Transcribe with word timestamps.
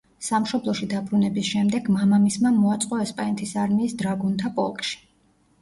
სამშობლოში 0.27 0.87
დაბრუნების 0.93 1.49
შემდეგ 1.51 1.91
მამამისმა 1.97 2.53
მოაწყო 2.55 3.01
ესპანეთის 3.05 3.55
არმიის 3.67 3.95
დრაგუნთა 4.01 4.53
პოლკში. 4.57 4.99